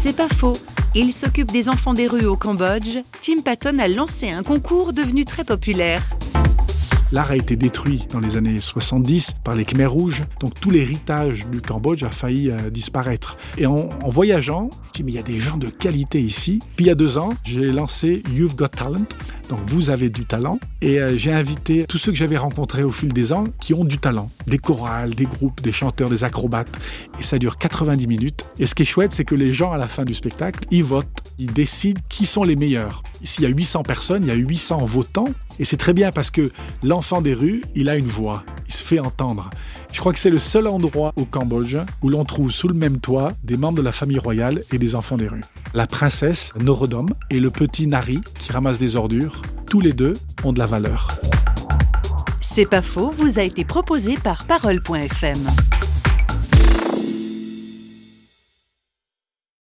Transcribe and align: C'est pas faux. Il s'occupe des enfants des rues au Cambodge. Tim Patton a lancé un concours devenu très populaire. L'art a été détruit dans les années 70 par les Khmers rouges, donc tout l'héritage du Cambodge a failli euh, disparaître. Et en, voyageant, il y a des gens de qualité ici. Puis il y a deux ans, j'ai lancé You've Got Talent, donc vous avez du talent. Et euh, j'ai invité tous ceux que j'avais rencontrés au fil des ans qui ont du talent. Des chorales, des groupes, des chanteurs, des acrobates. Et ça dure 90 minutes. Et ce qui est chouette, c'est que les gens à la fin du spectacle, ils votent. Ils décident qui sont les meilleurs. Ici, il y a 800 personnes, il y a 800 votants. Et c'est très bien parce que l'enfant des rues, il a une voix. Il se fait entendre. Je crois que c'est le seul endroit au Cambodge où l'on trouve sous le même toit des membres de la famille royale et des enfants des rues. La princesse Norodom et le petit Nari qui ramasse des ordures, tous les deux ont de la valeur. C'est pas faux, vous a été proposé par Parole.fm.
C'est 0.00 0.14
pas 0.14 0.28
faux. 0.28 0.56
Il 0.94 1.12
s'occupe 1.12 1.50
des 1.50 1.68
enfants 1.68 1.92
des 1.92 2.06
rues 2.06 2.26
au 2.26 2.36
Cambodge. 2.36 2.98
Tim 3.20 3.42
Patton 3.44 3.80
a 3.80 3.88
lancé 3.88 4.30
un 4.30 4.44
concours 4.44 4.92
devenu 4.92 5.24
très 5.24 5.42
populaire. 5.42 6.02
L'art 7.10 7.30
a 7.30 7.36
été 7.36 7.56
détruit 7.56 8.06
dans 8.12 8.20
les 8.20 8.36
années 8.36 8.60
70 8.60 9.36
par 9.42 9.56
les 9.56 9.64
Khmers 9.64 9.90
rouges, 9.90 10.22
donc 10.40 10.60
tout 10.60 10.70
l'héritage 10.70 11.48
du 11.48 11.62
Cambodge 11.62 12.04
a 12.04 12.10
failli 12.10 12.50
euh, 12.50 12.70
disparaître. 12.70 13.38
Et 13.56 13.66
en, 13.66 13.88
voyageant, 14.06 14.70
il 14.98 15.10
y 15.10 15.18
a 15.18 15.22
des 15.22 15.40
gens 15.40 15.56
de 15.56 15.68
qualité 15.68 16.20
ici. 16.20 16.60
Puis 16.76 16.84
il 16.84 16.88
y 16.88 16.90
a 16.90 16.94
deux 16.94 17.18
ans, 17.18 17.30
j'ai 17.44 17.72
lancé 17.72 18.22
You've 18.30 18.56
Got 18.56 18.68
Talent, 18.68 19.06
donc 19.48 19.60
vous 19.66 19.90
avez 19.90 20.10
du 20.10 20.24
talent. 20.24 20.58
Et 20.80 21.00
euh, 21.00 21.16
j'ai 21.16 21.32
invité 21.32 21.84
tous 21.88 21.98
ceux 21.98 22.12
que 22.12 22.18
j'avais 22.18 22.36
rencontrés 22.36 22.82
au 22.82 22.90
fil 22.90 23.12
des 23.12 23.32
ans 23.32 23.44
qui 23.60 23.74
ont 23.74 23.84
du 23.84 23.98
talent. 23.98 24.30
Des 24.46 24.58
chorales, 24.58 25.14
des 25.14 25.24
groupes, 25.24 25.60
des 25.60 25.72
chanteurs, 25.72 26.10
des 26.10 26.24
acrobates. 26.24 26.70
Et 27.18 27.22
ça 27.22 27.38
dure 27.38 27.58
90 27.58 28.06
minutes. 28.06 28.44
Et 28.58 28.66
ce 28.66 28.74
qui 28.74 28.82
est 28.82 28.86
chouette, 28.86 29.12
c'est 29.12 29.24
que 29.24 29.34
les 29.34 29.52
gens 29.52 29.72
à 29.72 29.78
la 29.78 29.88
fin 29.88 30.04
du 30.04 30.14
spectacle, 30.14 30.66
ils 30.70 30.84
votent. 30.84 31.22
Ils 31.38 31.52
décident 31.52 32.00
qui 32.08 32.26
sont 32.26 32.44
les 32.44 32.56
meilleurs. 32.56 33.02
Ici, 33.22 33.36
il 33.40 33.44
y 33.44 33.46
a 33.46 33.54
800 33.54 33.82
personnes, 33.82 34.22
il 34.24 34.28
y 34.28 34.32
a 34.32 34.34
800 34.34 34.84
votants. 34.84 35.28
Et 35.58 35.64
c'est 35.64 35.76
très 35.76 35.92
bien 35.92 36.12
parce 36.12 36.30
que 36.30 36.50
l'enfant 36.82 37.20
des 37.20 37.34
rues, 37.34 37.62
il 37.74 37.88
a 37.88 37.96
une 37.96 38.06
voix. 38.06 38.44
Il 38.68 38.74
se 38.74 38.82
fait 38.82 38.98
entendre. 38.98 39.50
Je 39.92 39.98
crois 40.00 40.12
que 40.12 40.18
c'est 40.18 40.30
le 40.30 40.38
seul 40.38 40.66
endroit 40.66 41.12
au 41.16 41.24
Cambodge 41.24 41.76
où 42.02 42.10
l'on 42.10 42.24
trouve 42.24 42.50
sous 42.50 42.68
le 42.68 42.74
même 42.74 43.00
toit 43.00 43.32
des 43.42 43.56
membres 43.56 43.78
de 43.78 43.82
la 43.82 43.92
famille 43.92 44.18
royale 44.18 44.62
et 44.70 44.78
des 44.78 44.94
enfants 44.94 45.16
des 45.16 45.28
rues. 45.28 45.44
La 45.74 45.86
princesse 45.86 46.52
Norodom 46.60 47.06
et 47.30 47.40
le 47.40 47.50
petit 47.50 47.86
Nari 47.86 48.20
qui 48.38 48.52
ramasse 48.52 48.78
des 48.78 48.96
ordures, 48.96 49.42
tous 49.66 49.80
les 49.80 49.92
deux 49.92 50.12
ont 50.44 50.52
de 50.52 50.58
la 50.58 50.66
valeur. 50.66 51.08
C'est 52.40 52.68
pas 52.68 52.82
faux, 52.82 53.10
vous 53.10 53.38
a 53.38 53.42
été 53.42 53.64
proposé 53.64 54.16
par 54.16 54.44
Parole.fm. 54.44 55.46